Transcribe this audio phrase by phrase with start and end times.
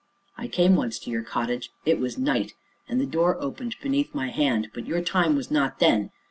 [0.35, 2.53] I came once to your cottage; it was night,
[2.89, 6.09] and the door opened beneath my hand but your time was not then.